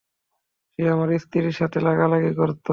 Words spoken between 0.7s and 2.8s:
সে আমার স্ত্রীর সাথে লাগালাগি করতো।